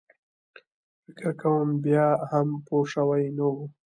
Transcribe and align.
فکر 1.05 1.29
کوم 1.41 1.67
بیا 1.83 2.07
هم 2.31 2.47
پوی 2.65 2.83
شوی 2.93 3.23
نه 3.37 3.45
و. 3.53 3.55